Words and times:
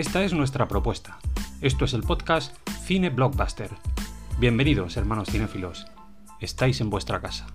Esta 0.00 0.24
es 0.24 0.32
nuestra 0.32 0.66
propuesta. 0.66 1.18
Esto 1.60 1.84
es 1.84 1.92
el 1.92 2.02
podcast 2.02 2.56
Cine 2.86 3.10
Blockbuster. 3.10 3.68
Bienvenidos, 4.38 4.96
hermanos 4.96 5.28
cinéfilos. 5.28 5.86
Estáis 6.40 6.80
en 6.80 6.88
vuestra 6.88 7.20
casa. 7.20 7.48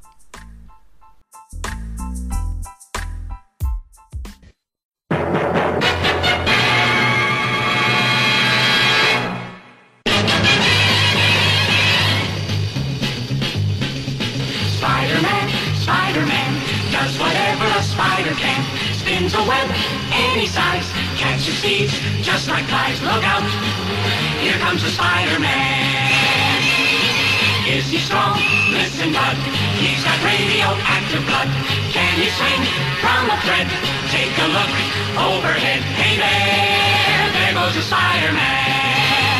Is 27.85 27.91
he 27.91 27.99
strong? 28.01 28.33
Listen, 28.73 29.13
bud, 29.13 29.37
he's 29.77 30.01
got 30.01 30.17
radioactive 30.25 31.21
blood. 31.29 31.45
Can 31.93 32.17
he 32.17 32.33
swing 32.33 32.65
from 32.97 33.29
a 33.29 33.37
thread? 33.45 33.69
Take 34.09 34.33
a 34.41 34.49
look 34.49 34.73
overhead. 35.13 35.85
Hey 35.93 36.17
there, 36.17 37.29
there 37.29 37.53
goes 37.53 37.77
the 37.77 37.85
Spider-Man. 37.85 39.37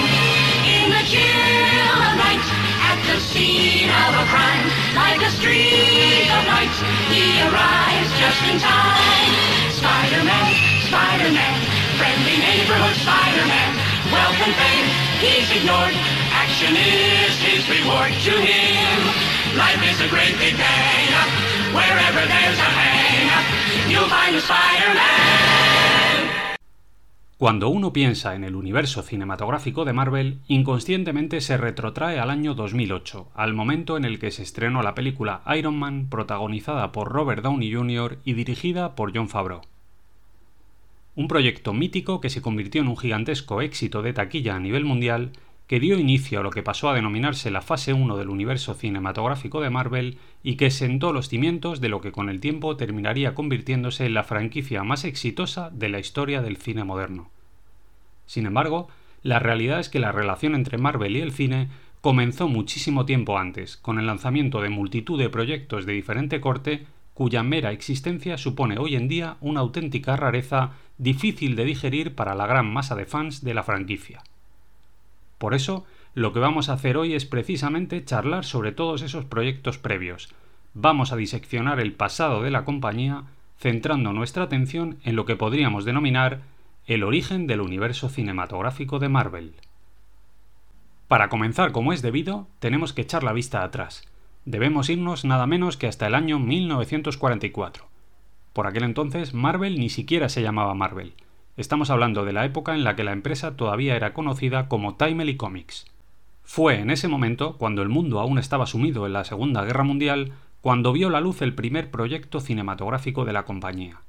In 0.62 0.94
the 0.94 1.02
chill 1.10 1.98
of 2.06 2.14
night, 2.22 2.46
at 2.86 3.02
the 3.10 3.18
scene 3.18 3.90
of 3.90 4.14
a 4.14 4.26
crime, 4.30 4.70
like 4.94 5.26
a 5.26 5.32
streak 5.34 6.30
of 6.30 6.46
light, 6.46 6.76
he 7.10 7.42
arrives 7.50 8.10
just 8.22 8.46
in 8.46 8.62
time. 8.62 9.34
Spider-Man, 9.74 10.54
Spider-Man, 10.86 11.58
friendly 11.98 12.38
neighborhood 12.38 12.94
Spider-Man, 12.94 13.86
and 14.46 14.54
fame 14.54 14.88
he's 15.26 15.50
ignored. 15.50 16.25
Life 19.56 19.84
is 19.84 20.00
a 20.00 20.08
great 20.08 20.36
bang. 20.40 21.12
Wherever 21.74 22.26
there's 22.28 22.60
a 22.60 22.70
you'll 23.90 24.08
find 24.08 24.38
Spider-Man. 24.38 25.56
Cuando 27.38 27.68
uno 27.68 27.92
piensa 27.92 28.36
en 28.36 28.46
el 28.46 28.56
universo 28.56 29.02
cinematográfico 29.02 29.84
de 29.84 29.92
Marvel, 29.92 30.40
inconscientemente 30.48 31.42
se 31.42 31.58
retrotrae 31.58 32.20
al 32.20 32.30
año 32.30 32.54
2008, 32.54 33.28
al 33.36 33.54
momento 33.54 33.98
en 33.98 34.06
el 34.06 34.18
que 34.18 34.32
se 34.32 34.44
estrenó 34.44 34.82
la 34.82 34.96
película 34.96 35.42
Iron 35.58 35.78
Man, 35.78 36.08
protagonizada 36.10 36.94
por 36.94 37.12
Robert 37.12 37.44
Downey 37.44 37.74
Jr. 37.74 38.20
y 38.24 38.32
dirigida 38.32 38.96
por 38.96 39.14
Jon 39.14 39.28
Favreau. 39.28 39.60
Un 41.18 41.28
proyecto 41.28 41.74
mítico 41.74 42.22
que 42.22 42.30
se 42.30 42.42
convirtió 42.42 42.82
en 42.82 42.88
un 42.88 42.98
gigantesco 42.98 43.62
éxito 43.62 44.02
de 44.02 44.14
taquilla 44.14 44.56
a 44.56 44.60
nivel 44.60 44.86
mundial, 44.86 45.32
que 45.68 45.80
dio 45.80 45.98
inicio 45.98 46.40
a 46.40 46.44
lo 46.44 46.52
que 46.52 46.62
pasó 46.62 46.90
a 46.90 46.94
denominarse 46.94 47.50
la 47.50 47.62
fase 47.62 47.94
1 47.94 48.18
del 48.18 48.30
universo 48.30 48.76
cinematográfico 48.76 49.62
de 49.62 49.72
Marvel 49.72 50.18
y 50.44 50.56
que 50.56 50.70
sentó 50.70 51.12
los 51.12 51.30
cimientos 51.30 51.82
de 51.82 51.90
lo 51.90 52.02
que 52.02 52.12
con 52.12 52.30
el 52.30 52.40
tiempo 52.40 52.78
terminaría 52.78 53.34
convirtiéndose 53.34 54.06
en 54.06 54.14
la 54.14 54.24
franquicia 54.24 54.84
más 54.84 55.06
exitosa 55.06 55.72
de 55.72 55.90
la 55.90 56.00
historia 56.00 56.42
del 56.42 56.58
cine 56.58 56.84
moderno. 56.84 57.30
Sin 58.28 58.46
embargo, 58.46 58.90
la 59.24 59.40
realidad 59.40 59.80
es 59.80 59.90
que 59.90 60.00
la 60.00 60.12
relación 60.12 60.54
entre 60.54 60.78
Marvel 60.78 61.18
y 61.18 61.22
el 61.22 61.32
cine 61.32 61.70
comenzó 62.02 62.48
muchísimo 62.48 63.06
tiempo 63.06 63.40
antes, 63.40 63.78
con 63.78 63.98
el 63.98 64.06
lanzamiento 64.06 64.62
de 64.62 64.70
multitud 64.70 65.18
de 65.18 65.30
proyectos 65.30 65.88
de 65.88 65.94
diferente 65.94 66.40
corte 66.40 66.86
cuya 67.16 67.42
mera 67.42 67.72
existencia 67.72 68.38
supone 68.38 68.78
hoy 68.78 68.96
en 68.96 69.08
día 69.08 69.38
una 69.42 69.62
auténtica 69.62 70.16
rareza 70.16 70.74
difícil 71.00 71.56
de 71.56 71.66
digerir 71.66 72.14
para 72.14 72.36
la 72.36 72.46
gran 72.46 72.72
masa 72.72 72.94
de 72.94 73.06
fans 73.06 73.44
de 73.44 73.54
la 73.56 73.64
franquicia. 73.64 74.22
Por 75.38 75.54
eso, 75.54 75.86
lo 76.14 76.32
que 76.34 76.40
vamos 76.40 76.70
a 76.70 76.74
hacer 76.74 76.98
hoy 76.98 77.14
es 77.14 77.26
precisamente 77.26 78.04
charlar 78.04 78.46
sobre 78.46 78.72
todos 78.72 79.02
esos 79.02 79.26
proyectos 79.26 79.78
previos. 79.78 80.34
Vamos 80.74 81.12
a 81.12 81.16
diseccionar 81.16 81.80
el 81.80 81.94
pasado 81.94 82.42
de 82.42 82.52
la 82.52 82.66
compañía, 82.66 83.24
centrando 83.58 84.14
nuestra 84.14 84.44
atención 84.44 84.98
en 85.04 85.16
lo 85.16 85.26
que 85.26 85.36
podríamos 85.36 85.86
denominar 85.86 86.42
el 86.86 87.04
origen 87.04 87.48
del 87.48 87.62
universo 87.62 88.10
cinematográfico 88.10 89.00
de 89.00 89.10
Marvel. 89.10 89.54
Para 91.08 91.30
comenzar 91.30 91.72
como 91.72 91.94
es 91.94 92.02
debido, 92.02 92.48
tenemos 92.60 92.94
que 92.94 93.02
echar 93.02 93.24
la 93.24 93.34
vista 93.34 93.64
atrás. 93.64 94.08
Debemos 94.46 94.90
irnos 94.90 95.26
nada 95.26 95.48
menos 95.48 95.78
que 95.78 95.88
hasta 95.88 96.08
el 96.08 96.16
año 96.16 96.40
1944. 96.40 97.86
Por 98.54 98.68
aquel 98.68 98.84
entonces 98.84 99.34
Marvel 99.34 99.80
ni 99.80 99.90
siquiera 99.90 100.30
se 100.30 100.42
llamaba 100.42 100.74
Marvel. 100.76 101.14
Estamos 101.58 101.90
hablando 101.90 102.26
de 102.26 102.34
la 102.34 102.44
época 102.44 102.76
en 102.76 102.84
la 102.84 102.98
que 102.98 103.06
la 103.06 103.14
empresa 103.14 103.56
todavía 103.56 103.96
era 103.96 104.14
conocida 104.14 104.68
como 104.68 104.96
Timely 104.96 105.38
Comics. 105.38 105.86
Fue 106.44 106.80
en 106.80 106.92
ese 106.92 107.08
momento, 107.08 107.56
cuando 107.58 107.82
el 107.82 107.88
mundo 107.88 108.20
aún 108.20 108.38
estaba 108.38 108.66
sumido 108.66 109.06
en 109.06 109.14
la 109.14 109.24
Segunda 109.24 109.64
Guerra 109.64 109.86
Mundial, 109.86 110.34
cuando 110.60 110.92
vio 110.92 111.10
la 111.10 111.22
luz 111.22 111.42
el 111.42 111.56
primer 111.56 111.92
proyecto 111.92 112.42
cinematográfico 112.42 113.24
de 113.24 113.32
la 113.32 113.46
compañía. 113.46 114.02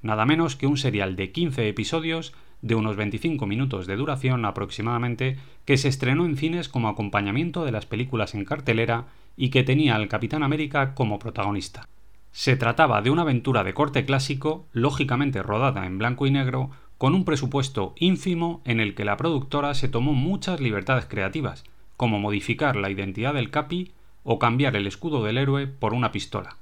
Nada 0.00 0.26
menos 0.26 0.54
que 0.54 0.68
un 0.68 0.76
serial 0.76 1.16
de 1.16 1.32
15 1.32 1.68
episodios 1.68 2.34
de 2.60 2.76
unos 2.76 2.94
25 2.94 3.46
minutos 3.46 3.88
de 3.88 3.96
duración 3.96 4.44
aproximadamente, 4.44 5.38
que 5.64 5.78
se 5.78 5.88
estrenó 5.88 6.24
en 6.24 6.36
cines 6.36 6.68
como 6.68 6.88
acompañamiento 6.88 7.64
de 7.64 7.72
las 7.72 7.84
películas 7.84 8.34
en 8.34 8.44
cartelera 8.44 9.06
y 9.36 9.50
que 9.50 9.64
tenía 9.64 9.96
al 9.96 10.06
Capitán 10.06 10.44
América 10.44 10.94
como 10.94 11.18
protagonista. 11.18 11.88
Se 12.30 12.56
trataba 12.56 13.02
de 13.02 13.10
una 13.10 13.22
aventura 13.22 13.64
de 13.64 13.74
corte 13.74 14.04
clásico, 14.04 14.66
lógicamente 14.72 15.42
rodada 15.42 15.84
en 15.84 15.98
blanco 15.98 16.26
y 16.26 16.30
negro, 16.30 16.70
con 17.02 17.16
un 17.16 17.24
presupuesto 17.24 17.94
ínfimo 17.98 18.62
en 18.64 18.78
el 18.78 18.94
que 18.94 19.04
la 19.04 19.16
productora 19.16 19.74
se 19.74 19.88
tomó 19.88 20.12
muchas 20.12 20.60
libertades 20.60 21.04
creativas, 21.06 21.64
como 21.96 22.20
modificar 22.20 22.76
la 22.76 22.92
identidad 22.92 23.34
del 23.34 23.50
Capi 23.50 23.90
o 24.22 24.38
cambiar 24.38 24.76
el 24.76 24.86
escudo 24.86 25.24
del 25.24 25.36
héroe 25.36 25.66
por 25.66 25.94
una 25.94 26.12
pistola. 26.12 26.58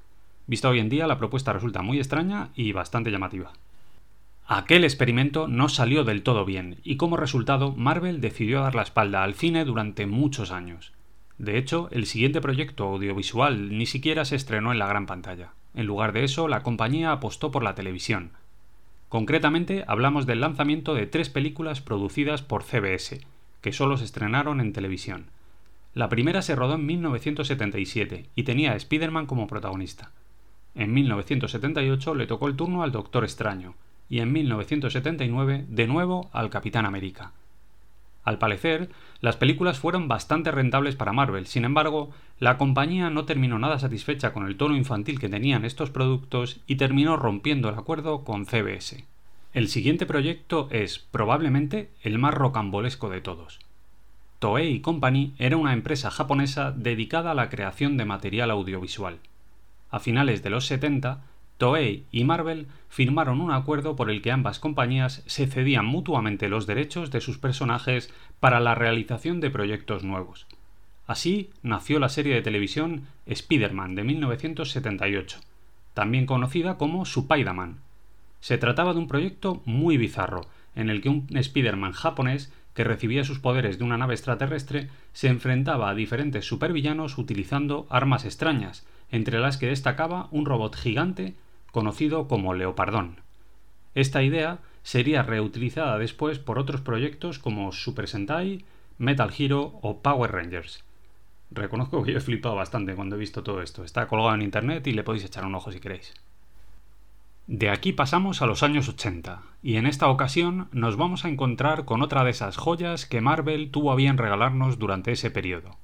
Vista 0.46 0.70
hoy 0.70 0.78
en 0.78 0.88
día, 0.88 1.06
la 1.06 1.18
propuesta 1.18 1.52
resulta 1.52 1.82
muy 1.82 1.98
extraña 1.98 2.48
y 2.54 2.72
bastante 2.72 3.10
llamativa. 3.10 3.52
Aquel 4.46 4.84
experimento 4.84 5.46
no 5.46 5.68
salió 5.68 6.04
del 6.04 6.22
todo 6.22 6.46
bien, 6.46 6.78
y 6.84 6.96
como 6.96 7.18
resultado, 7.18 7.72
Marvel 7.72 8.22
decidió 8.22 8.62
dar 8.62 8.74
la 8.74 8.84
espalda 8.84 9.22
al 9.22 9.34
cine 9.34 9.66
durante 9.66 10.06
muchos 10.06 10.52
años. 10.52 10.94
De 11.36 11.58
hecho, 11.58 11.90
el 11.90 12.06
siguiente 12.06 12.40
proyecto 12.40 12.84
audiovisual 12.84 13.76
ni 13.76 13.84
siquiera 13.84 14.24
se 14.24 14.36
estrenó 14.36 14.72
en 14.72 14.78
la 14.78 14.86
gran 14.86 15.04
pantalla. 15.04 15.50
En 15.74 15.84
lugar 15.84 16.14
de 16.14 16.24
eso, 16.24 16.48
la 16.48 16.62
compañía 16.62 17.12
apostó 17.12 17.50
por 17.50 17.62
la 17.62 17.74
televisión. 17.74 18.30
Concretamente, 19.10 19.82
hablamos 19.88 20.24
del 20.24 20.40
lanzamiento 20.40 20.94
de 20.94 21.04
tres 21.04 21.30
películas 21.30 21.80
producidas 21.80 22.42
por 22.42 22.62
CBS, 22.62 23.20
que 23.60 23.72
solo 23.72 23.96
se 23.96 24.04
estrenaron 24.04 24.60
en 24.60 24.72
televisión. 24.72 25.26
La 25.94 26.08
primera 26.08 26.42
se 26.42 26.54
rodó 26.54 26.76
en 26.76 26.86
1977 26.86 28.26
y 28.36 28.44
tenía 28.44 28.70
a 28.70 28.76
Spider-Man 28.76 29.26
como 29.26 29.48
protagonista. 29.48 30.12
En 30.76 30.94
1978 30.94 32.14
le 32.14 32.28
tocó 32.28 32.46
el 32.46 32.54
turno 32.54 32.84
al 32.84 32.92
Doctor 32.92 33.24
Extraño, 33.24 33.74
y 34.08 34.20
en 34.20 34.30
1979 34.30 35.64
de 35.68 35.86
nuevo 35.88 36.30
al 36.32 36.48
Capitán 36.48 36.86
América. 36.86 37.32
Al 38.22 38.38
parecer, 38.38 38.90
las 39.20 39.36
películas 39.36 39.78
fueron 39.78 40.08
bastante 40.08 40.50
rentables 40.50 40.96
para 40.96 41.12
Marvel, 41.12 41.46
sin 41.46 41.64
embargo, 41.64 42.10
la 42.38 42.58
compañía 42.58 43.10
no 43.10 43.24
terminó 43.24 43.58
nada 43.58 43.78
satisfecha 43.78 44.32
con 44.32 44.46
el 44.46 44.56
tono 44.56 44.76
infantil 44.76 45.18
que 45.18 45.28
tenían 45.28 45.64
estos 45.64 45.90
productos 45.90 46.60
y 46.66 46.76
terminó 46.76 47.16
rompiendo 47.16 47.68
el 47.68 47.76
acuerdo 47.76 48.24
con 48.24 48.46
CBS. 48.46 49.04
El 49.52 49.68
siguiente 49.68 50.06
proyecto 50.06 50.68
es, 50.70 50.98
probablemente, 50.98 51.90
el 52.02 52.18
más 52.18 52.34
rocambolesco 52.34 53.08
de 53.10 53.20
todos. 53.20 53.58
Toei 54.38 54.80
Company 54.80 55.34
era 55.38 55.56
una 55.56 55.72
empresa 55.72 56.10
japonesa 56.10 56.72
dedicada 56.72 57.32
a 57.32 57.34
la 57.34 57.50
creación 57.50 57.96
de 57.96 58.04
material 58.04 58.50
audiovisual. 58.50 59.18
A 59.90 59.98
finales 59.98 60.42
de 60.42 60.50
los 60.50 60.66
70, 60.66 61.20
Toei 61.60 62.06
y 62.10 62.24
Marvel 62.24 62.68
firmaron 62.88 63.42
un 63.42 63.52
acuerdo 63.52 63.94
por 63.94 64.10
el 64.10 64.22
que 64.22 64.32
ambas 64.32 64.58
compañías 64.58 65.22
se 65.26 65.46
cedían 65.46 65.84
mutuamente 65.84 66.48
los 66.48 66.66
derechos 66.66 67.10
de 67.10 67.20
sus 67.20 67.36
personajes 67.36 68.10
para 68.40 68.60
la 68.60 68.74
realización 68.74 69.40
de 69.40 69.50
proyectos 69.50 70.02
nuevos. 70.02 70.46
Así 71.06 71.50
nació 71.62 71.98
la 71.98 72.08
serie 72.08 72.34
de 72.34 72.40
televisión 72.40 73.02
Spider-Man 73.26 73.94
de 73.94 74.04
1978, 74.04 75.38
también 75.92 76.24
conocida 76.24 76.78
como 76.78 77.02
Spider-Man. 77.02 77.76
Se 78.40 78.56
trataba 78.56 78.94
de 78.94 79.00
un 79.00 79.08
proyecto 79.08 79.60
muy 79.66 79.98
bizarro, 79.98 80.46
en 80.74 80.88
el 80.88 81.02
que 81.02 81.10
un 81.10 81.26
Spider-Man 81.28 81.92
japonés 81.92 82.50
que 82.72 82.84
recibía 82.84 83.22
sus 83.22 83.38
poderes 83.38 83.78
de 83.78 83.84
una 83.84 83.98
nave 83.98 84.14
extraterrestre 84.14 84.88
se 85.12 85.28
enfrentaba 85.28 85.90
a 85.90 85.94
diferentes 85.94 86.46
supervillanos 86.46 87.18
utilizando 87.18 87.86
armas 87.90 88.24
extrañas, 88.24 88.86
entre 89.10 89.40
las 89.40 89.58
que 89.58 89.66
destacaba 89.66 90.28
un 90.30 90.46
robot 90.46 90.74
gigante 90.74 91.34
conocido 91.70 92.28
como 92.28 92.54
Leopardón. 92.54 93.20
Esta 93.94 94.22
idea 94.22 94.58
sería 94.82 95.22
reutilizada 95.22 95.98
después 95.98 96.38
por 96.38 96.58
otros 96.58 96.80
proyectos 96.80 97.38
como 97.38 97.72
Super 97.72 98.08
Sentai, 98.08 98.64
Metal 98.98 99.32
Hero 99.36 99.78
o 99.82 99.98
Power 100.02 100.32
Rangers. 100.32 100.84
Reconozco 101.50 102.02
que 102.02 102.12
yo 102.12 102.18
he 102.18 102.22
flipado 102.22 102.54
bastante 102.54 102.94
cuando 102.94 103.16
he 103.16 103.18
visto 103.18 103.42
todo 103.42 103.62
esto. 103.62 103.82
Está 103.82 104.06
colgado 104.06 104.34
en 104.34 104.42
internet 104.42 104.86
y 104.86 104.92
le 104.92 105.02
podéis 105.02 105.24
echar 105.24 105.44
un 105.44 105.54
ojo 105.54 105.72
si 105.72 105.80
queréis. 105.80 106.14
De 107.48 107.68
aquí 107.68 107.92
pasamos 107.92 108.42
a 108.42 108.46
los 108.46 108.62
años 108.62 108.88
80, 108.88 109.42
y 109.60 109.74
en 109.74 109.86
esta 109.86 110.08
ocasión 110.08 110.68
nos 110.70 110.96
vamos 110.96 111.24
a 111.24 111.28
encontrar 111.28 111.84
con 111.84 112.00
otra 112.00 112.22
de 112.22 112.30
esas 112.30 112.56
joyas 112.56 113.06
que 113.06 113.20
Marvel 113.20 113.72
tuvo 113.72 113.90
a 113.90 113.96
bien 113.96 114.18
regalarnos 114.18 114.78
durante 114.78 115.10
ese 115.10 115.32
periodo. 115.32 115.76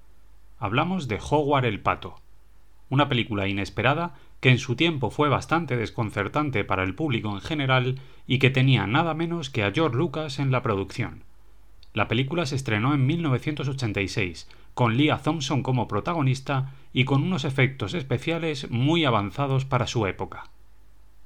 Hablamos 0.61 1.09
de 1.09 1.19
Howard 1.19 1.65
el 1.65 1.81
Pato, 1.81 2.21
una 2.89 3.09
película 3.09 3.49
inesperada 3.49 4.15
que 4.41 4.51
en 4.51 4.59
su 4.59 4.77
tiempo 4.77 5.11
fue 5.11 5.29
bastante 5.29 5.77
desconcertante 5.77 6.65
para 6.65 6.83
el 6.83 6.95
público 6.95 7.31
en 7.31 7.41
general 7.41 8.01
y 8.27 8.39
que 8.39 8.51
tenía 8.51 8.87
nada 8.87 9.15
menos 9.15 9.51
que 9.51 9.65
a 9.65 9.73
George 9.73 9.97
Lucas 9.97 10.39
en 10.39 10.51
la 10.51 10.63
producción. 10.63 11.25
La 11.95 12.09
película 12.09 12.45
se 12.45 12.57
estrenó 12.57 12.93
en 12.93 13.07
1986, 13.07 14.49
con 14.75 14.99
Leah 14.99 15.23
Thompson 15.23 15.63
como 15.63 15.89
protagonista 15.89 16.75
y 16.93 17.05
con 17.05 17.23
unos 17.23 17.47
efectos 17.47 17.95
especiales 17.95 18.71
muy 18.71 19.07
avanzados 19.07 19.65
para 19.65 19.87
su 19.87 20.07
época. 20.07 20.51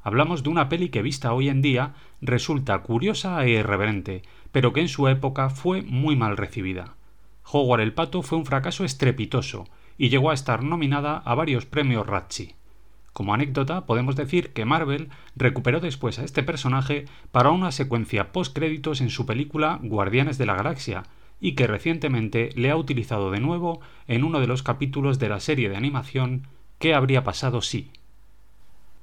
Hablamos 0.02 0.42
de 0.42 0.48
una 0.48 0.68
peli 0.68 0.88
que 0.88 1.02
vista 1.02 1.32
hoy 1.32 1.48
en 1.48 1.60
día 1.60 1.94
resulta 2.20 2.78
curiosa 2.82 3.44
e 3.44 3.50
irreverente, 3.50 4.22
pero 4.52 4.72
que 4.72 4.80
en 4.80 4.88
su 4.88 5.08
época 5.08 5.50
fue 5.50 5.82
muy 5.82 6.16
mal 6.16 6.36
recibida. 6.36 6.94
Howard 7.52 7.80
el 7.80 7.92
Pato 7.92 8.22
fue 8.22 8.38
un 8.38 8.46
fracaso 8.46 8.84
estrepitoso 8.84 9.66
y 9.98 10.08
llegó 10.08 10.30
a 10.30 10.34
estar 10.34 10.62
nominada 10.62 11.18
a 11.18 11.34
varios 11.34 11.66
premios 11.66 12.06
Ratchi. 12.06 12.54
Como 13.12 13.34
anécdota, 13.34 13.86
podemos 13.86 14.16
decir 14.16 14.52
que 14.52 14.64
Marvel 14.64 15.08
recuperó 15.36 15.80
después 15.80 16.18
a 16.18 16.24
este 16.24 16.42
personaje 16.42 17.06
para 17.32 17.50
una 17.50 17.72
secuencia 17.72 18.32
post-créditos 18.32 19.00
en 19.00 19.10
su 19.10 19.26
película 19.26 19.78
Guardianes 19.82 20.38
de 20.38 20.46
la 20.46 20.54
Galaxia, 20.54 21.04
y 21.40 21.52
que 21.52 21.66
recientemente 21.66 22.50
le 22.54 22.70
ha 22.70 22.76
utilizado 22.76 23.30
de 23.30 23.40
nuevo 23.40 23.80
en 24.06 24.24
uno 24.24 24.40
de 24.40 24.46
los 24.46 24.62
capítulos 24.62 25.18
de 25.18 25.28
la 25.28 25.40
serie 25.40 25.68
de 25.68 25.76
animación 25.76 26.46
¿Qué 26.78 26.94
habría 26.94 27.24
pasado 27.24 27.60
si? 27.60 27.90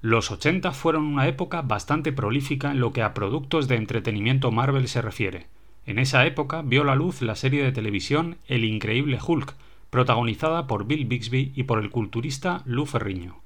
Los 0.02 0.32
80 0.32 0.72
fueron 0.72 1.06
una 1.06 1.28
época 1.28 1.62
bastante 1.62 2.12
prolífica 2.12 2.72
en 2.72 2.80
lo 2.80 2.92
que 2.92 3.04
a 3.04 3.14
productos 3.14 3.68
de 3.68 3.76
entretenimiento 3.76 4.52
Marvel 4.52 4.88
se 4.88 5.02
refiere. 5.02 5.46
En 5.86 6.00
esa 6.00 6.26
época 6.26 6.64
vio 6.64 6.84
la 6.84 6.96
luz 6.96 7.22
la 7.22 7.36
serie 7.36 7.64
de 7.64 7.72
televisión 7.72 8.38
El 8.48 8.64
Increíble 8.64 9.20
Hulk, 9.26 9.56
protagonizada 9.90 10.66
por 10.66 10.86
Bill 10.86 11.06
Bixby 11.06 11.52
y 11.56 11.64
por 11.64 11.80
el 11.80 11.90
culturista 11.90 12.64
Lou 12.66 12.86
Ferriño. 12.86 13.38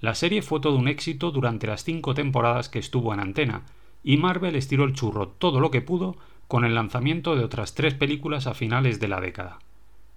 La 0.00 0.14
serie 0.14 0.42
fue 0.42 0.60
todo 0.60 0.76
un 0.76 0.86
éxito 0.86 1.32
durante 1.32 1.66
las 1.66 1.82
cinco 1.82 2.14
temporadas 2.14 2.68
que 2.68 2.78
estuvo 2.78 3.12
en 3.12 3.20
antena, 3.20 3.62
y 4.04 4.16
Marvel 4.16 4.54
estiró 4.54 4.84
el 4.84 4.94
churro 4.94 5.28
todo 5.28 5.58
lo 5.58 5.70
que 5.70 5.80
pudo 5.80 6.16
con 6.46 6.64
el 6.64 6.74
lanzamiento 6.74 7.34
de 7.34 7.44
otras 7.44 7.74
tres 7.74 7.94
películas 7.94 8.46
a 8.46 8.54
finales 8.54 9.00
de 9.00 9.08
la 9.08 9.20
década. 9.20 9.58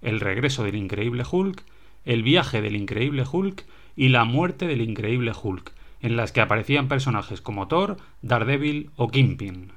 El 0.00 0.20
regreso 0.20 0.62
del 0.62 0.76
Increíble 0.76 1.24
Hulk, 1.30 1.64
El 2.04 2.22
viaje 2.22 2.62
del 2.62 2.76
Increíble 2.76 3.24
Hulk 3.30 3.64
y 3.96 4.08
La 4.08 4.24
muerte 4.24 4.66
del 4.66 4.80
Increíble 4.80 5.32
Hulk, 5.40 5.72
en 6.00 6.16
las 6.16 6.32
que 6.32 6.40
aparecían 6.40 6.88
personajes 6.88 7.40
como 7.40 7.68
Thor, 7.68 7.96
Daredevil 8.22 8.90
o 8.96 9.08
Kingpin. 9.08 9.72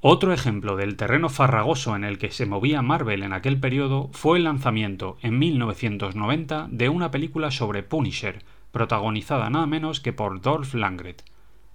Otro 0.00 0.32
ejemplo 0.32 0.76
del 0.76 0.96
terreno 0.96 1.28
farragoso 1.28 1.96
en 1.96 2.04
el 2.04 2.18
que 2.18 2.30
se 2.30 2.46
movía 2.46 2.82
Marvel 2.82 3.24
en 3.24 3.32
aquel 3.32 3.58
periodo 3.58 4.10
fue 4.12 4.38
el 4.38 4.44
lanzamiento 4.44 5.18
en 5.22 5.40
1990 5.40 6.68
de 6.70 6.88
una 6.88 7.10
película 7.10 7.50
sobre 7.50 7.82
Punisher, 7.82 8.44
protagonizada 8.70 9.50
nada 9.50 9.66
menos 9.66 10.00
que 10.00 10.12
por 10.12 10.40
Dolph 10.40 10.74
Lundgren. 10.74 11.16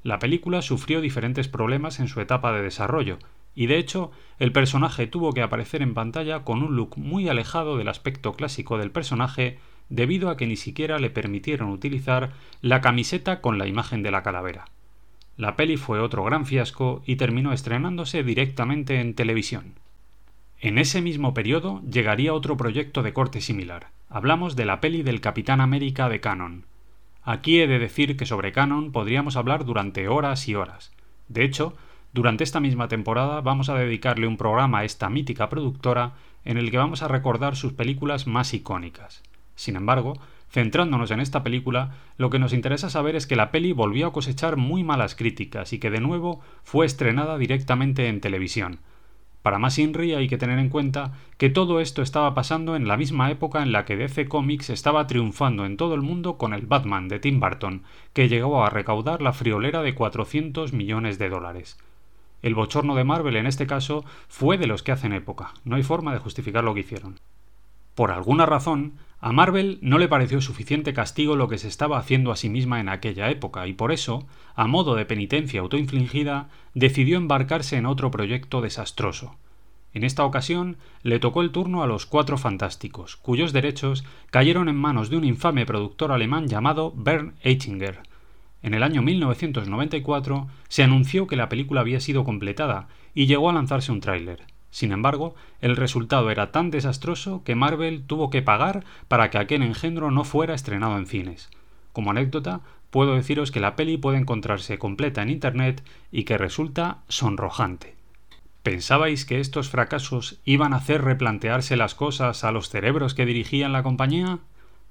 La 0.04 0.19
película 0.19 0.62
sufrió 0.62 1.01
diferentes 1.01 1.48
problemas 1.48 2.00
en 2.00 2.07
su 2.07 2.19
etapa 2.19 2.51
de 2.51 2.62
desarrollo, 2.62 3.19
y 3.56 3.68
de 3.68 3.78
hecho 3.78 4.12
el 4.40 4.51
personaje 4.51 5.07
tuvo 5.07 5.31
que 5.31 5.42
aparecer 5.42 5.81
en 5.81 5.94
pantalla 5.94 6.44
con 6.44 6.63
un 6.63 6.75
look 6.75 6.98
muy 6.98 7.30
alejado 7.30 7.78
del 7.78 7.88
aspecto 7.88 8.34
clásico 8.34 8.78
del 8.78 8.92
personaje 8.92 9.60
debido 9.90 10.30
a 10.30 10.38
que 10.38 10.48
ni 10.48 10.56
siquiera 10.56 11.00
le 11.00 11.10
permitieron 11.10 11.69
utilizar 11.69 12.31
la 12.62 12.81
camiseta 12.81 13.42
con 13.42 13.57
la 13.57 13.68
imagen 13.68 14.04
de 14.04 14.12
la 14.12 14.24
calavera. 14.24 14.66
La 15.38 15.56
peli 15.56 15.78
fue 15.78 16.00
otro 16.00 16.24
gran 16.24 16.45
fiasco 16.45 17.01
y 17.06 17.16
terminó 17.16 17.54
estrenándose 17.54 18.24
directamente 18.24 19.00
en 19.00 19.13
televisión. 19.13 19.74
En 20.60 20.78
ese 20.78 21.01
mismo 21.01 21.34
periodo 21.34 21.81
llegaría 21.90 22.34
otro 22.34 22.56
proyecto 22.56 23.04
de 23.04 23.13
corte 23.13 23.42
similar. 23.42 23.88
Hablamos 24.10 24.56
de 24.56 24.66
la 24.66 24.80
peli 24.80 25.04
del 25.04 25.22
Capitán 25.22 25.60
América 25.60 26.07
de 26.07 26.22
Canon. 26.22 26.66
Aquí 27.23 27.61
he 27.61 27.67
de 27.67 27.79
decir 27.79 28.17
que 28.17 28.25
sobre 28.25 28.51
Canon 28.51 28.91
podríamos 28.91 29.37
hablar 29.37 29.63
durante 29.63 30.09
horas 30.09 30.47
y 30.49 30.55
horas. 30.55 30.91
De 31.29 31.43
hecho, 31.43 31.75
durante 32.11 32.43
esta 32.43 32.59
misma 32.59 32.89
temporada 32.89 33.39
vamos 33.39 33.69
a 33.69 33.75
dedicarle 33.75 34.27
un 34.27 34.37
programa 34.37 34.79
a 34.79 34.83
esta 34.83 35.09
mítica 35.09 35.49
productora 35.49 36.13
en 36.43 36.57
el 36.57 36.69
que 36.69 36.77
vamos 36.77 37.01
a 37.01 37.07
recordar 37.07 37.55
sus 37.55 37.73
películas 37.73 38.27
más 38.27 38.53
icónicas. 38.53 39.23
Sin 39.55 39.77
embargo, 39.77 40.19
centrándonos 40.51 41.11
en 41.11 41.21
esta 41.21 41.43
película, 41.43 41.95
lo 42.17 42.29
que 42.29 42.39
nos 42.39 42.53
interesa 42.53 42.89
saber 42.89 43.15
es 43.15 43.25
que 43.25 43.35
la 43.35 43.51
peli 43.51 43.71
volvió 43.71 44.07
a 44.07 44.13
cosechar 44.13 44.57
muy 44.57 44.83
malas 44.83 45.15
críticas 45.15 45.71
y 45.73 45.79
que 45.79 45.89
de 45.89 46.01
nuevo 46.01 46.41
fue 46.63 46.85
estrenada 46.85 47.37
directamente 47.37 48.09
en 48.09 48.19
televisión. 48.19 48.79
Para 49.44 49.59
más 49.59 49.78
INRI 49.78 50.14
hay 50.14 50.30
que 50.30 50.38
tener 50.38 50.57
en 50.57 50.69
cuenta 50.69 51.12
que 51.38 51.50
todo 51.50 51.81
esto 51.81 52.02
estaba 52.02 52.33
pasando 52.33 52.78
en 52.78 52.88
la 52.88 52.95
misma 52.95 53.30
época 53.30 53.62
en 53.62 53.73
la 53.73 53.83
que 53.83 53.97
DC 53.97 54.30
Comics 54.30 54.69
estaba 54.69 55.06
triunfando 55.06 55.66
en 55.66 55.76
todo 55.76 55.95
el 55.95 56.02
mundo 56.02 56.38
con 56.38 56.54
el 56.54 56.66
Batman 56.66 57.09
de 57.09 57.19
Tim 57.19 57.42
Burton, 57.42 57.83
que 58.14 58.30
llegó 58.30 58.64
a 58.64 58.69
recaudar 58.69 59.21
la 59.21 59.33
friolera 59.33 59.81
de 59.81 59.95
400 59.95 60.71
millones 60.71 61.19
de 61.19 61.28
dólares. 61.28 61.78
El 62.42 62.56
bochorno 62.56 62.95
de 62.95 63.04
Marvel 63.04 63.35
en 63.35 63.45
este 63.45 63.68
caso 63.68 64.06
fue 64.30 64.57
de 64.57 64.68
los 64.68 64.81
que 64.81 64.94
hacen 64.94 65.12
época, 65.12 65.54
no 65.66 65.76
hay 65.76 65.83
forma 65.83 66.14
de 66.14 66.19
justificar 66.19 66.64
lo 66.64 66.73
que 66.73 66.80
hicieron. 66.80 67.19
Por 67.95 68.12
alguna 68.12 68.45
razón, 68.45 68.94
a 69.19 69.31
Marvel 69.31 69.80
no 69.81 70.00
le 70.00 70.07
pareció 70.07 70.42
suficiente 70.42 70.94
castigo 70.94 71.35
lo 71.35 71.47
que 71.47 71.57
se 71.57 71.68
estaba 71.68 71.97
haciendo 71.97 72.31
a 72.31 72.35
sí 72.35 72.50
misma 72.50 72.80
en 72.80 72.90
aquella 72.90 73.30
época, 73.30 73.68
y 73.68 73.73
por 73.73 73.92
eso, 73.92 74.28
a 74.56 74.68
modo 74.68 74.95
de 74.95 75.06
penitencia 75.06 75.62
autoinfligida, 75.62 76.50
decidió 76.73 77.18
embarcarse 77.18 77.78
en 77.78 77.85
otro 77.85 78.12
proyecto 78.12 78.62
desastroso. 78.62 79.38
En 79.94 80.04
esta 80.04 80.26
ocasión 80.26 80.78
le 81.04 81.19
tocó 81.19 81.42
el 81.42 81.52
turno 81.52 81.83
a 81.83 81.88
los 81.88 82.06
Cuatro 82.07 82.38
Fantásticos, 82.38 83.16
cuyos 83.16 83.54
derechos 83.54 84.04
cayeron 84.31 84.68
en 84.68 84.76
manos 84.76 85.09
de 85.09 85.18
un 85.18 85.23
infame 85.23 85.66
productor 85.66 86.12
alemán 86.12 86.47
llamado 86.47 86.92
Bernd 86.95 87.35
Eichinger. 87.44 88.02
En 88.64 88.73
el 88.73 88.81
año 88.81 89.04
1994 89.04 90.47
se 90.68 90.83
anunció 90.83 91.28
que 91.28 91.35
la 91.35 91.47
película 91.47 91.81
había 91.81 92.00
sido 92.00 92.23
completada 92.23 92.88
y 93.14 93.28
llegó 93.28 93.50
a 93.50 93.54
lanzarse 93.54 93.92
un 93.92 94.02
tráiler. 94.02 94.53
Sin 94.73 94.92
embargo, 94.92 95.35
el 95.61 95.75
resultado 95.75 96.31
era 96.31 96.51
tan 96.51 96.71
desastroso 96.71 97.44
que 97.44 97.53
Marvel 97.53 98.07
tuvo 98.07 98.31
que 98.31 98.42
pagar 98.42 98.83
para 99.07 99.30
que 99.30 99.37
aquel 99.37 99.61
engendro 99.61 100.09
no 100.09 100.23
fuera 100.23 100.56
estrenado 100.56 100.97
en 100.97 101.06
cines. 101.06 101.51
Como 101.92 102.09
anécdota, 102.09 102.61
puedo 102.89 103.13
deciros 103.13 103.51
que 103.51 103.59
la 103.59 103.75
peli 103.75 103.97
puede 103.97 104.18
encontrarse 104.18 104.80
completa 104.80 105.21
en 105.21 105.30
Internet 105.30 105.83
y 106.11 106.23
que 106.23 106.39
resulta 106.39 107.03
sonrojante. 107.07 107.94
¿Pensabais 108.63 109.25
que 109.25 109.39
estos 109.39 109.69
fracasos 109.69 110.39
iban 110.44 110.73
a 110.73 110.77
hacer 110.77 111.03
replantearse 111.03 111.77
las 111.77 111.94
cosas 111.94 112.44
a 112.44 112.51
los 112.51 112.69
cerebros 112.69 113.13
que 113.13 113.27
dirigían 113.27 113.73
la 113.73 113.83
compañía? 113.83 114.39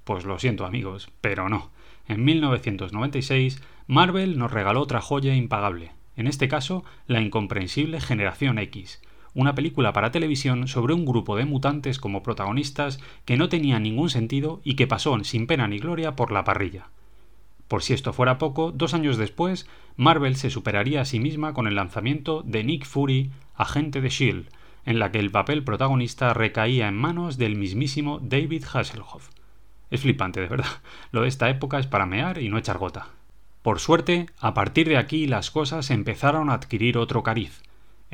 Pues 0.05 0.23
lo 0.23 0.39
siento 0.39 0.65
amigos, 0.65 1.09
pero 1.19 1.49
no. 1.49 1.71
En 2.07 2.23
1996, 2.23 3.61
Marvel 3.87 4.39
nos 4.39 4.51
regaló 4.51 4.79
otra 4.79 5.01
joya 5.01 5.35
impagable, 5.35 5.91
en 6.15 6.27
este 6.27 6.47
caso 6.47 6.85
la 7.05 7.19
incomprensible 7.19 7.99
Generación 7.99 8.59
X, 8.59 9.01
una 9.33 9.55
película 9.55 9.93
para 9.93 10.11
televisión 10.11 10.67
sobre 10.67 10.93
un 10.93 11.05
grupo 11.05 11.35
de 11.35 11.45
mutantes 11.45 11.99
como 11.99 12.23
protagonistas 12.23 12.99
que 13.25 13.37
no 13.37 13.49
tenía 13.49 13.79
ningún 13.79 14.09
sentido 14.09 14.61
y 14.63 14.75
que 14.75 14.87
pasó 14.87 15.17
sin 15.23 15.47
pena 15.47 15.67
ni 15.67 15.79
gloria 15.79 16.15
por 16.15 16.31
la 16.31 16.43
parrilla. 16.43 16.87
Por 17.67 17.81
si 17.81 17.93
esto 17.93 18.13
fuera 18.13 18.37
poco, 18.37 18.71
dos 18.71 18.93
años 18.93 19.17
después, 19.17 19.67
Marvel 19.95 20.35
se 20.35 20.49
superaría 20.49 21.01
a 21.01 21.05
sí 21.05 21.19
misma 21.19 21.53
con 21.53 21.67
el 21.67 21.75
lanzamiento 21.75 22.43
de 22.43 22.63
Nick 22.63 22.85
Fury, 22.85 23.31
agente 23.55 24.01
de 24.01 24.09
Shield, 24.09 24.49
en 24.85 24.99
la 24.99 25.11
que 25.11 25.19
el 25.19 25.31
papel 25.31 25.63
protagonista 25.63 26.33
recaía 26.33 26.87
en 26.87 26.95
manos 26.95 27.37
del 27.37 27.55
mismísimo 27.55 28.19
David 28.21 28.65
Hasselhoff. 28.71 29.29
Es 29.89 30.01
flipante, 30.01 30.41
de 30.41 30.47
verdad. 30.47 30.81
Lo 31.11 31.21
de 31.21 31.27
esta 31.27 31.49
época 31.49 31.79
es 31.79 31.87
para 31.87 32.05
mear 32.05 32.39
y 32.39 32.49
no 32.49 32.57
echar 32.57 32.77
gota. 32.77 33.07
Por 33.61 33.79
suerte, 33.79 34.27
a 34.39 34.53
partir 34.53 34.89
de 34.89 34.97
aquí 34.97 35.25
las 35.25 35.49
cosas 35.49 35.89
empezaron 35.89 36.49
a 36.49 36.55
adquirir 36.55 36.97
otro 36.97 37.23
cariz. 37.23 37.63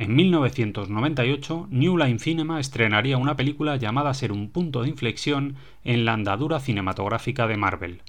En 0.00 0.16
1998, 0.16 1.68
New 1.70 1.98
Line 1.98 2.18
Cinema 2.18 2.58
estrenaría 2.58 3.18
una 3.18 3.36
película 3.36 3.76
llamada 3.76 4.08
a 4.08 4.14
ser 4.14 4.32
un 4.32 4.48
punto 4.48 4.80
de 4.80 4.88
inflexión 4.88 5.56
en 5.84 6.06
la 6.06 6.14
andadura 6.14 6.58
cinematográfica 6.58 7.46
de 7.46 7.58
Marvel. 7.58 8.00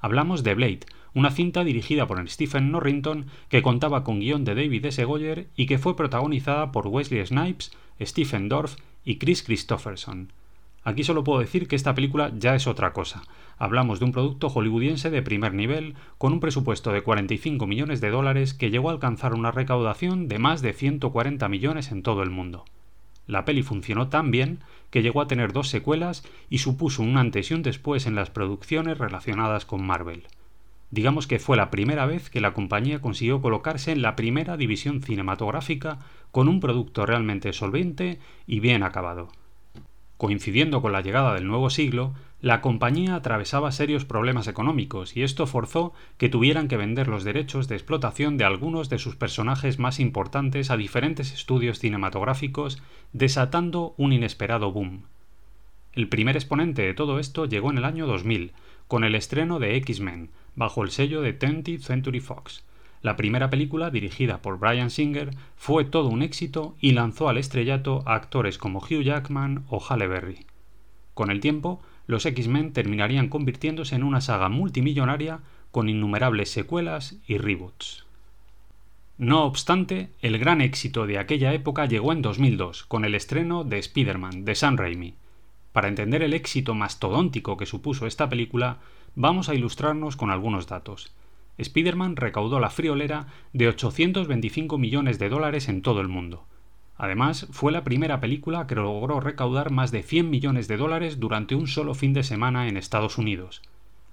Hablamos 0.00 0.44
de 0.44 0.54
Blade, 0.54 0.80
una 1.14 1.30
cinta 1.30 1.64
dirigida 1.64 2.06
por 2.06 2.28
Stephen 2.28 2.70
Norrington 2.70 3.24
que 3.48 3.62
contaba 3.62 4.04
con 4.04 4.20
guion 4.20 4.44
de 4.44 4.54
David 4.54 4.84
S. 4.84 5.02
Goyer 5.02 5.48
y 5.56 5.64
que 5.64 5.78
fue 5.78 5.96
protagonizada 5.96 6.72
por 6.72 6.88
Wesley 6.88 7.24
Snipes, 7.24 7.72
Stephen 8.02 8.50
Dorff 8.50 8.76
y 9.02 9.16
Chris 9.16 9.42
Christopherson. 9.42 10.34
Aquí 10.82 11.04
solo 11.04 11.24
puedo 11.24 11.40
decir 11.40 11.68
que 11.68 11.76
esta 11.76 11.94
película 11.94 12.32
ya 12.36 12.54
es 12.54 12.66
otra 12.66 12.92
cosa. 12.92 13.22
Hablamos 13.58 13.98
de 13.98 14.06
un 14.06 14.12
producto 14.12 14.48
hollywoodiense 14.48 15.10
de 15.10 15.20
primer 15.20 15.52
nivel, 15.52 15.94
con 16.16 16.32
un 16.32 16.40
presupuesto 16.40 16.90
de 16.90 17.02
45 17.02 17.66
millones 17.66 18.00
de 18.00 18.08
dólares 18.08 18.54
que 18.54 18.70
llegó 18.70 18.88
a 18.88 18.92
alcanzar 18.92 19.34
una 19.34 19.50
recaudación 19.50 20.26
de 20.26 20.38
más 20.38 20.62
de 20.62 20.72
140 20.72 21.48
millones 21.48 21.92
en 21.92 22.02
todo 22.02 22.22
el 22.22 22.30
mundo. 22.30 22.64
La 23.26 23.44
peli 23.44 23.62
funcionó 23.62 24.08
tan 24.08 24.30
bien 24.30 24.60
que 24.90 25.02
llegó 25.02 25.20
a 25.20 25.28
tener 25.28 25.52
dos 25.52 25.68
secuelas 25.68 26.24
y 26.48 26.58
supuso 26.58 27.02
un 27.02 27.18
antes 27.18 27.50
y 27.50 27.54
un 27.54 27.62
después 27.62 28.06
en 28.06 28.14
las 28.14 28.30
producciones 28.30 28.96
relacionadas 28.98 29.66
con 29.66 29.86
Marvel. 29.86 30.26
Digamos 30.90 31.28
que 31.28 31.38
fue 31.38 31.56
la 31.56 31.70
primera 31.70 32.06
vez 32.06 32.30
que 32.30 32.40
la 32.40 32.54
compañía 32.54 33.00
consiguió 33.00 33.40
colocarse 33.40 33.92
en 33.92 34.02
la 34.02 34.16
primera 34.16 34.56
división 34.56 35.02
cinematográfica 35.02 35.98
con 36.32 36.48
un 36.48 36.58
producto 36.58 37.06
realmente 37.06 37.52
solvente 37.52 38.18
y 38.46 38.58
bien 38.58 38.82
acabado. 38.82 39.28
Coincidiendo 40.20 40.82
con 40.82 40.92
la 40.92 41.00
llegada 41.00 41.32
del 41.32 41.46
nuevo 41.46 41.70
siglo, 41.70 42.12
la 42.42 42.60
compañía 42.60 43.14
atravesaba 43.14 43.72
serios 43.72 44.04
problemas 44.04 44.48
económicos 44.48 45.16
y 45.16 45.22
esto 45.22 45.46
forzó 45.46 45.94
que 46.18 46.28
tuvieran 46.28 46.68
que 46.68 46.76
vender 46.76 47.08
los 47.08 47.24
derechos 47.24 47.68
de 47.68 47.76
explotación 47.76 48.36
de 48.36 48.44
algunos 48.44 48.90
de 48.90 48.98
sus 48.98 49.16
personajes 49.16 49.78
más 49.78 49.98
importantes 49.98 50.70
a 50.70 50.76
diferentes 50.76 51.32
estudios 51.32 51.78
cinematográficos, 51.78 52.82
desatando 53.14 53.94
un 53.96 54.12
inesperado 54.12 54.70
boom. 54.72 55.04
El 55.94 56.10
primer 56.10 56.36
exponente 56.36 56.82
de 56.82 56.92
todo 56.92 57.18
esto 57.18 57.46
llegó 57.46 57.70
en 57.70 57.78
el 57.78 57.86
año 57.86 58.06
2000, 58.06 58.52
con 58.88 59.04
el 59.04 59.14
estreno 59.14 59.58
de 59.58 59.76
X-Men, 59.76 60.28
bajo 60.54 60.82
el 60.82 60.90
sello 60.90 61.22
de 61.22 61.38
20th 61.38 61.80
Century 61.80 62.20
Fox, 62.20 62.62
la 63.02 63.16
primera 63.16 63.48
película, 63.48 63.90
dirigida 63.90 64.42
por 64.42 64.58
Brian 64.58 64.90
Singer, 64.90 65.30
fue 65.56 65.84
todo 65.84 66.08
un 66.08 66.22
éxito 66.22 66.76
y 66.80 66.92
lanzó 66.92 67.28
al 67.28 67.38
estrellato 67.38 68.02
a 68.06 68.14
actores 68.14 68.58
como 68.58 68.80
Hugh 68.80 69.02
Jackman 69.02 69.64
o 69.68 69.80
Halle 69.80 70.06
Berry. 70.06 70.46
Con 71.14 71.30
el 71.30 71.40
tiempo, 71.40 71.80
los 72.06 72.26
X-Men 72.26 72.72
terminarían 72.72 73.28
convirtiéndose 73.28 73.94
en 73.94 74.02
una 74.02 74.20
saga 74.20 74.48
multimillonaria 74.48 75.40
con 75.70 75.88
innumerables 75.88 76.50
secuelas 76.50 77.16
y 77.26 77.38
reboots. 77.38 78.04
No 79.16 79.44
obstante, 79.44 80.10
el 80.20 80.38
gran 80.38 80.60
éxito 80.60 81.06
de 81.06 81.18
aquella 81.18 81.52
época 81.52 81.86
llegó 81.86 82.12
en 82.12 82.22
2002, 82.22 82.84
con 82.84 83.04
el 83.04 83.14
estreno 83.14 83.64
de 83.64 83.78
Spider-Man, 83.78 84.44
de 84.44 84.54
Sam 84.54 84.76
Raimi. 84.76 85.14
Para 85.72 85.88
entender 85.88 86.22
el 86.22 86.34
éxito 86.34 86.74
mastodóntico 86.74 87.56
que 87.56 87.66
supuso 87.66 88.06
esta 88.06 88.28
película, 88.28 88.78
vamos 89.14 89.48
a 89.48 89.54
ilustrarnos 89.54 90.16
con 90.16 90.30
algunos 90.30 90.66
datos. 90.66 91.14
Spider-Man 91.60 92.16
recaudó 92.16 92.60
la 92.60 92.70
friolera 92.70 93.26
de 93.52 93.68
825 93.68 94.78
millones 94.78 95.18
de 95.18 95.28
dólares 95.28 95.68
en 95.68 95.82
todo 95.82 96.00
el 96.00 96.08
mundo. 96.08 96.46
Además, 96.96 97.46
fue 97.50 97.72
la 97.72 97.84
primera 97.84 98.20
película 98.20 98.66
que 98.66 98.74
logró 98.74 99.20
recaudar 99.20 99.70
más 99.70 99.90
de 99.90 100.02
100 100.02 100.28
millones 100.28 100.68
de 100.68 100.76
dólares 100.76 101.18
durante 101.18 101.54
un 101.54 101.66
solo 101.66 101.94
fin 101.94 102.12
de 102.12 102.22
semana 102.22 102.68
en 102.68 102.76
Estados 102.76 103.16
Unidos. 103.16 103.62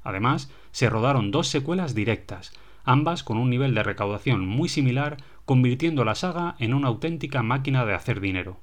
Además, 0.03 0.51
se 0.71 0.89
rodaron 0.89 1.31
dos 1.31 1.47
secuelas 1.47 1.95
directas, 1.95 2.53
ambas 2.85 3.23
con 3.23 3.37
un 3.37 3.49
nivel 3.49 3.75
de 3.75 3.83
recaudación 3.83 4.47
muy 4.47 4.69
similar, 4.69 5.17
convirtiendo 5.43 6.05
la 6.05 6.15
saga 6.15 6.55
en 6.59 6.73
una 6.73 6.87
auténtica 6.87 7.43
máquina 7.43 7.85
de 7.85 7.93
hacer 7.93 8.21
dinero. 8.21 8.59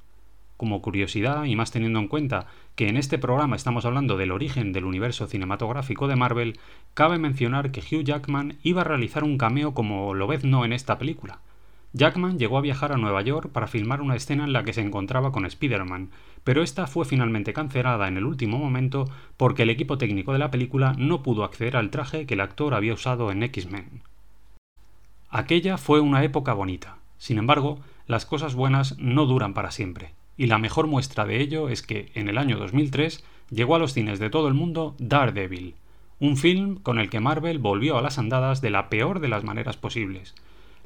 Como 0.56 0.82
curiosidad, 0.82 1.44
y 1.44 1.56
más 1.56 1.72
teniendo 1.72 1.98
en 1.98 2.06
cuenta 2.06 2.46
que 2.76 2.88
en 2.88 2.96
este 2.96 3.18
programa 3.18 3.56
estamos 3.56 3.84
hablando 3.84 4.16
del 4.16 4.30
origen 4.30 4.72
del 4.72 4.84
universo 4.84 5.26
cinematográfico 5.26 6.06
de 6.06 6.14
Marvel, 6.14 6.58
cabe 6.94 7.18
mencionar 7.18 7.72
que 7.72 7.80
Hugh 7.80 8.04
Jackman 8.04 8.58
iba 8.62 8.82
a 8.82 8.84
realizar 8.84 9.24
un 9.24 9.36
cameo 9.36 9.74
como 9.74 10.14
no 10.14 10.64
en 10.64 10.72
esta 10.72 10.96
película. 10.96 11.40
Jackman 11.92 12.38
llegó 12.38 12.58
a 12.58 12.60
viajar 12.60 12.92
a 12.92 12.96
Nueva 12.96 13.22
York 13.22 13.50
para 13.50 13.66
filmar 13.66 14.00
una 14.00 14.16
escena 14.16 14.44
en 14.44 14.52
la 14.52 14.64
que 14.64 14.72
se 14.72 14.80
encontraba 14.80 15.32
con 15.32 15.44
Spider-Man, 15.44 16.10
pero 16.44 16.62
esta 16.62 16.86
fue 16.86 17.04
finalmente 17.04 17.52
cancelada 17.52 18.06
en 18.06 18.16
el 18.16 18.24
último 18.24 18.58
momento 18.58 19.08
porque 19.36 19.62
el 19.62 19.70
equipo 19.70 19.98
técnico 19.98 20.32
de 20.32 20.40
la 20.40 20.50
película 20.50 20.94
no 20.98 21.22
pudo 21.22 21.44
acceder 21.44 21.76
al 21.76 21.90
traje 21.90 22.26
que 22.26 22.34
el 22.34 22.40
actor 22.40 22.74
había 22.74 22.94
usado 22.94 23.30
en 23.30 23.42
X-Men. 23.44 24.02
Aquella 25.30 25.78
fue 25.78 26.00
una 26.00 26.22
época 26.22 26.52
bonita. 26.52 26.96
Sin 27.18 27.38
embargo, 27.38 27.78
las 28.06 28.26
cosas 28.26 28.54
buenas 28.54 28.98
no 28.98 29.26
duran 29.26 29.54
para 29.54 29.70
siempre 29.70 30.14
y 30.36 30.46
la 30.46 30.58
mejor 30.58 30.86
muestra 30.86 31.24
de 31.24 31.40
ello 31.40 31.68
es 31.68 31.82
que, 31.82 32.10
en 32.14 32.28
el 32.28 32.38
año 32.38 32.58
2003, 32.58 33.24
llegó 33.50 33.76
a 33.76 33.78
los 33.78 33.92
cines 33.92 34.18
de 34.18 34.30
todo 34.30 34.48
el 34.48 34.54
mundo 34.54 34.94
Daredevil, 34.98 35.74
un 36.20 36.36
film 36.36 36.76
con 36.76 36.98
el 36.98 37.10
que 37.10 37.20
Marvel 37.20 37.58
volvió 37.58 37.98
a 37.98 38.02
las 38.02 38.18
andadas 38.18 38.60
de 38.60 38.70
la 38.70 38.88
peor 38.88 39.20
de 39.20 39.28
las 39.28 39.44
maneras 39.44 39.76
posibles. 39.76 40.34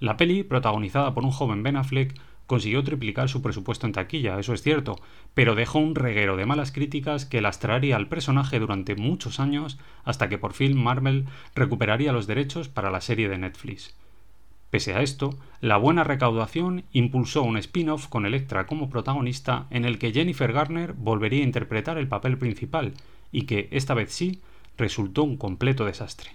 La 0.00 0.16
peli, 0.16 0.42
protagonizada 0.42 1.14
por 1.14 1.24
un 1.24 1.30
joven 1.30 1.62
Ben 1.62 1.76
Affleck, 1.76 2.14
consiguió 2.46 2.82
triplicar 2.82 3.28
su 3.28 3.42
presupuesto 3.42 3.86
en 3.86 3.92
taquilla, 3.92 4.38
eso 4.38 4.54
es 4.54 4.62
cierto, 4.62 4.96
pero 5.34 5.54
dejó 5.54 5.80
un 5.80 5.94
reguero 5.94 6.36
de 6.36 6.46
malas 6.46 6.72
críticas 6.72 7.26
que 7.26 7.42
lastraría 7.42 7.96
al 7.96 8.08
personaje 8.08 8.58
durante 8.58 8.96
muchos 8.96 9.38
años 9.38 9.78
hasta 10.02 10.30
que 10.30 10.38
por 10.38 10.54
fin 10.54 10.82
Marvel 10.82 11.26
recuperaría 11.54 12.12
los 12.12 12.26
derechos 12.26 12.68
para 12.68 12.90
la 12.90 13.02
serie 13.02 13.28
de 13.28 13.36
Netflix. 13.36 13.94
Pese 14.70 14.94
a 14.94 15.02
esto, 15.02 15.38
la 15.60 15.78
buena 15.78 16.04
recaudación 16.04 16.84
impulsó 16.92 17.42
un 17.42 17.56
spin-off 17.56 18.08
con 18.08 18.26
Electra 18.26 18.66
como 18.66 18.90
protagonista 18.90 19.66
en 19.70 19.84
el 19.84 19.98
que 19.98 20.12
Jennifer 20.12 20.52
Garner 20.52 20.92
volvería 20.92 21.40
a 21.40 21.46
interpretar 21.46 21.96
el 21.96 22.08
papel 22.08 22.36
principal 22.36 22.92
y 23.32 23.42
que, 23.42 23.68
esta 23.70 23.94
vez 23.94 24.12
sí, 24.12 24.42
resultó 24.76 25.22
un 25.22 25.36
completo 25.36 25.86
desastre. 25.86 26.32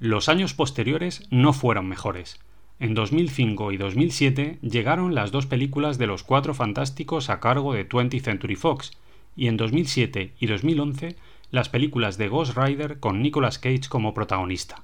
Los 0.00 0.28
años 0.28 0.54
posteriores 0.54 1.26
no 1.30 1.52
fueron 1.52 1.86
mejores. 1.88 2.40
En 2.80 2.94
2005 2.94 3.70
y 3.70 3.76
2007 3.76 4.58
llegaron 4.60 5.14
las 5.14 5.30
dos 5.30 5.46
películas 5.46 5.98
de 5.98 6.08
los 6.08 6.24
Cuatro 6.24 6.54
Fantásticos 6.54 7.30
a 7.30 7.38
cargo 7.38 7.74
de 7.74 7.88
20th 7.88 8.22
Century 8.22 8.56
Fox, 8.56 8.90
y 9.36 9.46
en 9.46 9.56
2007 9.56 10.34
y 10.38 10.46
2011 10.46 11.16
las 11.52 11.68
películas 11.68 12.18
de 12.18 12.28
Ghost 12.28 12.56
Rider 12.56 12.98
con 12.98 13.22
Nicolas 13.22 13.58
Cage 13.58 13.88
como 13.88 14.14
protagonista. 14.14 14.82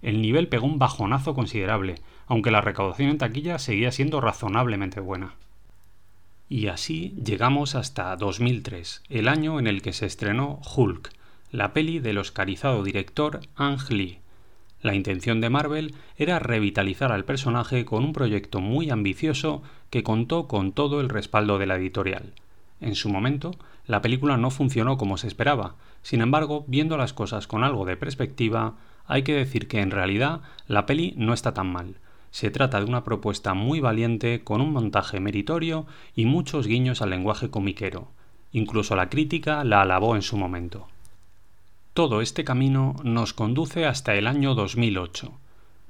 El 0.00 0.20
nivel 0.20 0.48
pegó 0.48 0.66
un 0.66 0.78
bajonazo 0.78 1.34
considerable, 1.34 1.96
aunque 2.26 2.50
la 2.50 2.60
recaudación 2.60 3.10
en 3.10 3.18
taquilla 3.18 3.58
seguía 3.58 3.92
siendo 3.92 4.20
razonablemente 4.20 5.00
buena. 5.00 5.34
Y 6.48 6.66
así 6.68 7.14
llegamos 7.24 7.74
hasta 7.74 8.14
2003, 8.16 9.02
el 9.08 9.28
año 9.28 9.58
en 9.58 9.66
el 9.66 9.82
que 9.82 9.92
se 9.92 10.06
estrenó 10.06 10.60
Hulk, 10.76 11.10
la 11.50 11.72
peli 11.72 11.98
del 12.00 12.18
oscarizado 12.18 12.82
director 12.82 13.40
Ang 13.56 13.78
Lee. 13.90 14.18
La 14.82 14.94
intención 14.94 15.40
de 15.40 15.48
Marvel 15.48 15.94
era 16.16 16.38
revitalizar 16.38 17.10
al 17.10 17.24
personaje 17.24 17.84
con 17.84 18.04
un 18.04 18.12
proyecto 18.12 18.60
muy 18.60 18.90
ambicioso 18.90 19.62
que 19.88 20.02
contó 20.02 20.46
con 20.46 20.72
todo 20.72 21.00
el 21.00 21.08
respaldo 21.08 21.58
de 21.58 21.66
la 21.66 21.76
editorial. 21.76 22.34
En 22.80 22.94
su 22.94 23.08
momento, 23.08 23.52
la 23.86 24.02
película 24.02 24.36
no 24.36 24.50
funcionó 24.50 24.98
como 24.98 25.16
se 25.16 25.26
esperaba, 25.26 25.76
sin 26.02 26.20
embargo, 26.20 26.64
viendo 26.68 26.98
las 26.98 27.14
cosas 27.14 27.46
con 27.46 27.64
algo 27.64 27.86
de 27.86 27.96
perspectiva, 27.96 28.74
hay 29.06 29.22
que 29.22 29.34
decir 29.34 29.68
que 29.68 29.80
en 29.80 29.90
realidad 29.90 30.42
la 30.68 30.84
peli 30.84 31.14
no 31.16 31.32
está 31.32 31.54
tan 31.54 31.72
mal. 31.72 31.96
Se 32.34 32.50
trata 32.50 32.80
de 32.80 32.86
una 32.86 33.04
propuesta 33.04 33.54
muy 33.54 33.78
valiente, 33.78 34.42
con 34.42 34.60
un 34.60 34.72
montaje 34.72 35.20
meritorio 35.20 35.86
y 36.16 36.26
muchos 36.26 36.66
guiños 36.66 37.00
al 37.00 37.10
lenguaje 37.10 37.48
comiquero. 37.48 38.08
Incluso 38.50 38.96
la 38.96 39.08
crítica 39.08 39.62
la 39.62 39.82
alabó 39.82 40.16
en 40.16 40.22
su 40.22 40.36
momento. 40.36 40.88
Todo 41.92 42.20
este 42.20 42.42
camino 42.42 42.96
nos 43.04 43.34
conduce 43.34 43.86
hasta 43.86 44.16
el 44.16 44.26
año 44.26 44.56
2008. 44.56 45.30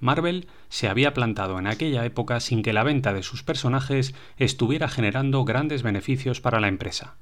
Marvel 0.01 0.47
se 0.69 0.87
había 0.87 1.15
plantado 1.15 1.59
en 1.59 1.67
aquella 1.67 2.05
época 2.05 2.41
sin 2.41 2.63
que 2.63 2.75
la 2.75 2.85
venta 2.85 3.15
de 3.15 3.23
sus 3.23 3.43
personajes 3.43 4.15
estuviera 4.37 4.89
generando 4.89 5.47
grandes 5.47 5.83
beneficios 5.83 6.43
para 6.43 6.61
la 6.61 6.69
empresa. 6.69 7.15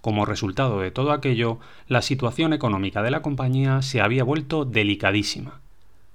Como 0.00 0.24
resultado 0.24 0.80
de 0.80 0.90
todo 0.90 1.12
aquello, 1.12 1.58
la 1.86 2.00
situación 2.00 2.54
económica 2.54 3.02
de 3.02 3.10
la 3.10 3.20
compañía 3.20 3.82
se 3.82 4.00
había 4.00 4.24
vuelto 4.24 4.64
delicadísima. 4.64 5.60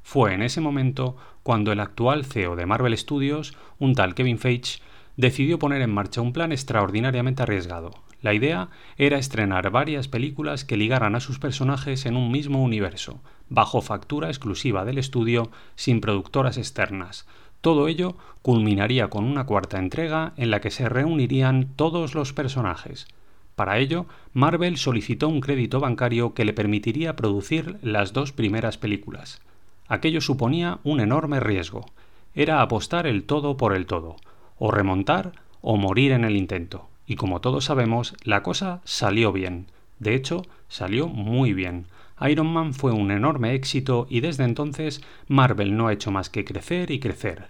Fue 0.07 0.35
en 0.35 0.43
ese 0.43 0.61
momento 0.61 1.17
cuando 1.41 1.71
el 1.71 1.79
actual 1.79 2.25
CEO 2.25 2.55
de 2.55 2.67
Marvel 2.67 2.95
Studios, 2.95 3.57
un 3.79 3.95
tal 3.95 4.13
Kevin 4.13 4.37
Feige, 4.37 4.79
decidió 5.17 5.57
poner 5.57 5.81
en 5.81 5.89
marcha 5.89 6.21
un 6.21 6.31
plan 6.31 6.51
extraordinariamente 6.51 7.41
arriesgado. 7.41 7.89
La 8.21 8.35
idea 8.35 8.69
era 8.97 9.17
estrenar 9.17 9.71
varias 9.71 10.07
películas 10.07 10.63
que 10.63 10.77
ligaran 10.77 11.15
a 11.15 11.19
sus 11.19 11.39
personajes 11.39 12.05
en 12.05 12.17
un 12.17 12.31
mismo 12.31 12.61
universo, 12.61 13.19
bajo 13.49 13.81
factura 13.81 14.27
exclusiva 14.27 14.85
del 14.85 14.99
estudio, 14.99 15.49
sin 15.75 16.01
productoras 16.01 16.59
externas, 16.59 17.25
Todo 17.61 17.87
ello 17.87 18.15
culminaría 18.43 19.09
con 19.09 19.23
una 19.23 19.47
cuarta 19.47 19.79
entrega 19.79 20.33
en 20.37 20.51
la 20.51 20.61
que 20.61 20.69
se 20.69 20.87
reunirían 20.87 21.73
todos 21.75 22.13
los 22.13 22.31
personajes. 22.31 23.07
Para 23.55 23.79
ello, 23.79 24.05
Marvel 24.33 24.77
solicitó 24.77 25.27
un 25.29 25.41
crédito 25.41 25.79
bancario 25.79 26.35
que 26.35 26.45
le 26.45 26.53
permitiría 26.53 27.15
producir 27.15 27.79
las 27.81 28.13
dos 28.13 28.33
primeras 28.33 28.77
películas. 28.77 29.41
Aquello 29.87 30.21
suponía 30.21 30.79
un 30.83 30.99
enorme 30.99 31.39
riesgo. 31.39 31.85
Era 32.33 32.61
apostar 32.61 33.07
el 33.07 33.23
todo 33.23 33.57
por 33.57 33.73
el 33.73 33.85
todo, 33.85 34.15
o 34.57 34.71
remontar 34.71 35.33
o 35.61 35.77
morir 35.77 36.11
en 36.11 36.25
el 36.25 36.35
intento. 36.35 36.89
Y 37.07 37.15
como 37.15 37.41
todos 37.41 37.65
sabemos, 37.65 38.15
la 38.23 38.43
cosa 38.43 38.81
salió 38.83 39.31
bien. 39.31 39.67
De 39.99 40.15
hecho, 40.15 40.43
salió 40.67 41.07
muy 41.07 41.53
bien. 41.53 41.85
Iron 42.27 42.47
Man 42.47 42.73
fue 42.73 42.91
un 42.91 43.11
enorme 43.11 43.53
éxito 43.53 44.07
y 44.09 44.21
desde 44.21 44.43
entonces 44.43 45.01
Marvel 45.27 45.75
no 45.75 45.87
ha 45.87 45.93
hecho 45.93 46.11
más 46.11 46.29
que 46.29 46.45
crecer 46.45 46.91
y 46.91 46.99
crecer. 46.99 47.47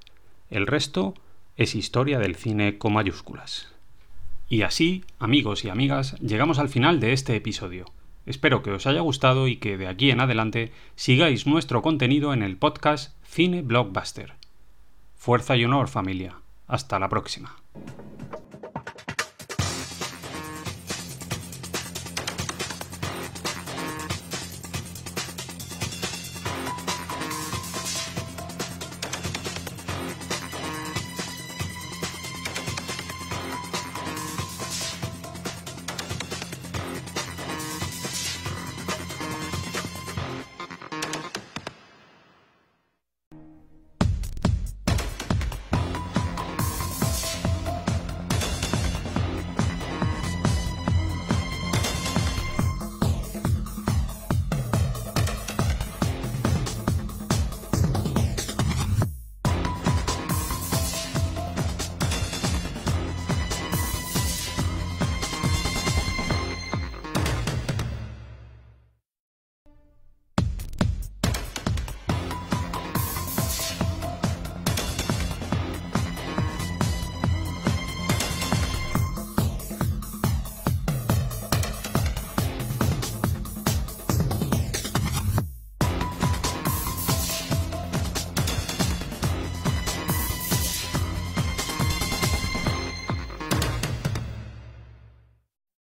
El 0.50 0.68
resto 0.68 1.14
es 1.56 1.76
historia 1.76 2.20
del 2.20 2.36
cine 2.36 2.78
con 2.78 2.94
mayúsculas. 2.94 3.74
Y 4.50 4.62
así, 4.62 5.04
amigos 5.20 5.66
y 5.66 5.70
amigas, 5.70 6.16
llegamos 6.20 6.60
al 6.60 6.70
final 6.70 7.00
de 7.00 7.14
este 7.14 7.36
episodio. 7.36 7.86
Espero 8.26 8.64
que 8.64 8.72
os 8.72 8.88
haya 8.88 9.02
gustado 9.02 9.48
y 9.48 9.58
que 9.58 9.78
de 9.78 9.88
aquí 9.88 10.12
en 10.12 10.20
adelante 10.20 10.72
sigáis 10.96 11.46
nuestro 11.46 11.82
contenido 11.82 12.34
en 12.34 12.44
el 12.44 12.58
podcast 12.58 13.16
Cine 13.24 13.62
Blockbuster. 13.62 14.34
Fuerza 15.16 15.56
y 15.56 15.66
honor 15.66 15.88
familia. 15.88 16.36
Hasta 16.68 17.00
la 17.00 17.10
próxima. 17.10 17.56